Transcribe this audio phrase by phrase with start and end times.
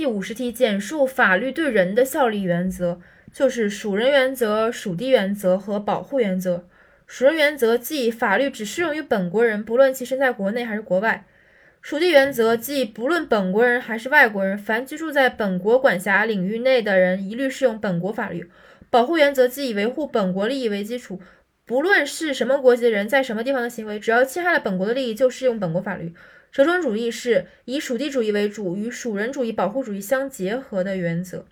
[0.00, 2.98] 第五十题，简述法律对人的效力原则，
[3.34, 6.66] 就是属人原则、属地原则和保护原则。
[7.06, 11.26] 属人原则即法律只适用于本国人，不论其身在国内还是国外；
[11.82, 18.50] 属地原则即不论本国人还是外国人，凡居住在本国管辖领域内的人，一律适用本国法律。
[18.88, 21.20] 保护原则即以维护本国利益为基础，
[21.66, 26.14] 不论是什么国籍的人在什么地方的行为，只要侵害了本国的利益，就适用本国法律。
[26.52, 31.44] 折中主义是以属地主义为主，与属人主义、保护主义相结合的原则。